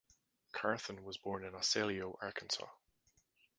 Carthon 0.51 1.03
was 1.03 1.19
born 1.19 1.45
in 1.45 1.53
Osceola, 1.53 2.13
Arkansas. 2.23 2.65